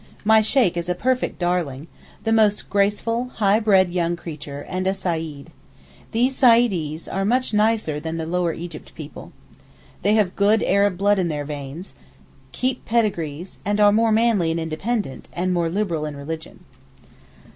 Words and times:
My 0.23 0.41
Sheykh 0.41 0.77
is 0.77 0.89
a 0.89 0.95
perfect 0.95 1.37
darling—the 1.37 2.33
most 2.33 2.71
graceful, 2.71 3.25
high 3.35 3.59
bred 3.59 3.91
young 3.91 4.15
creature, 4.15 4.65
and 4.67 4.87
a 4.87 4.95
Seyyid. 4.95 5.51
These 6.11 6.35
Saeedees 6.35 7.07
are 7.07 7.23
much 7.23 7.53
nicer 7.53 7.99
than 7.99 8.17
the 8.17 8.25
Lower 8.25 8.51
Egypt 8.51 8.95
people. 8.95 9.31
They 10.01 10.15
have 10.15 10.35
good 10.35 10.63
Arab 10.63 10.97
blood 10.97 11.19
in 11.19 11.27
their 11.27 11.45
veins, 11.45 11.93
keep 12.51 12.83
pedigrees, 12.83 13.59
and 13.63 13.79
are 13.79 13.91
more 13.91 14.11
manly 14.11 14.49
and 14.49 14.59
independent, 14.59 15.27
and 15.33 15.53
more 15.53 15.69
liberal 15.69 16.05
in 16.07 16.17
religion. 16.17 16.61